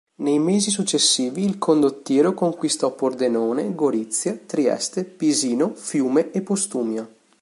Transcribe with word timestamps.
Nei 0.21 0.39
mesi 0.39 0.71
successivi 0.71 1.43
il 1.45 1.59
condottiero 1.59 2.33
conquistò 2.33 2.89
Pordenone, 2.95 3.75
Gorizia, 3.75 4.35
Trieste, 4.35 5.03
Pisino, 5.03 5.75
Fiume 5.75 6.31
e 6.31 6.41
Postumia. 6.41 7.07